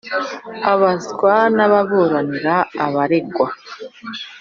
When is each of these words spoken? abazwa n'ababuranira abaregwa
abazwa 0.73 1.33
n'ababuranira 1.55 2.55
abaregwa 2.85 3.47